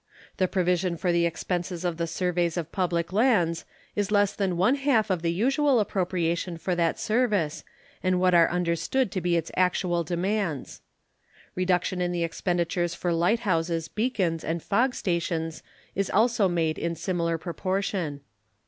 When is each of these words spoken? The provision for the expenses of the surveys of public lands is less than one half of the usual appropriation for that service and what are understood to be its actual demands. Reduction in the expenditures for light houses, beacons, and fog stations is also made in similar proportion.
The 0.37 0.47
provision 0.47 0.97
for 0.97 1.11
the 1.11 1.27
expenses 1.27 1.85
of 1.85 1.97
the 1.97 2.07
surveys 2.07 2.57
of 2.57 2.71
public 2.71 3.13
lands 3.13 3.65
is 3.95 4.09
less 4.09 4.33
than 4.33 4.57
one 4.57 4.73
half 4.73 5.11
of 5.11 5.21
the 5.21 5.31
usual 5.31 5.79
appropriation 5.79 6.57
for 6.57 6.73
that 6.73 6.99
service 6.99 7.63
and 8.01 8.19
what 8.19 8.33
are 8.33 8.49
understood 8.49 9.11
to 9.11 9.21
be 9.21 9.35
its 9.37 9.51
actual 9.55 10.03
demands. 10.03 10.81
Reduction 11.53 12.01
in 12.01 12.11
the 12.11 12.23
expenditures 12.23 12.95
for 12.95 13.13
light 13.13 13.41
houses, 13.41 13.87
beacons, 13.89 14.43
and 14.43 14.63
fog 14.63 14.95
stations 14.95 15.61
is 15.93 16.09
also 16.09 16.47
made 16.49 16.79
in 16.79 16.95
similar 16.95 17.37
proportion. 17.37 18.21